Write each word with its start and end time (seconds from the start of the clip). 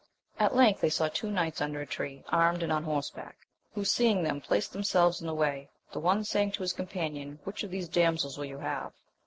At 0.39 0.55
length 0.55 0.81
they 0.81 0.89
saw 0.89 1.09
two 1.09 1.29
knights 1.29 1.61
under 1.61 1.79
a 1.79 1.85
tree, 1.85 2.23
armed 2.29 2.63
and 2.63 2.71
on 2.71 2.85
horseback, 2.85 3.35
who 3.75 3.85
seeing 3.85 4.23
them 4.23 4.41
placed 4.41 4.73
themselves 4.73 5.21
in 5.21 5.27
the 5.27 5.33
way, 5.35 5.69
the 5.93 5.99
one 5.99 6.23
saying 6.23 6.53
to 6.53 6.63
his 6.63 6.73
companion, 6.73 7.37
which 7.43 7.63
of 7.63 7.69
these 7.69 7.87
damsels 7.87 8.35
will 8.35 8.45
you 8.45 8.57
have? 8.57 8.93